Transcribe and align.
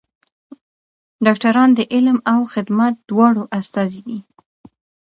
ډاکټران 1.25 1.69
د 1.77 1.79
علم 1.93 2.17
او 2.33 2.39
خدمت 2.53 2.93
دواړو 3.09 3.43
استازي 3.59 4.01
دي. 4.07 4.19